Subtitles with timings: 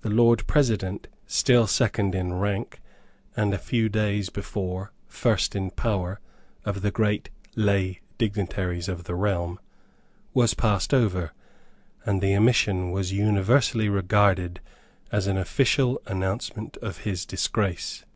[0.00, 2.80] The Lord President, still second in rank,
[3.36, 6.18] and a few days before first in power,
[6.64, 9.60] of the great lay dignitaries of the realm,
[10.32, 11.32] was passed over;
[12.06, 14.60] and the omission was universally regarded
[15.12, 18.06] as an official announcement of his disgrace.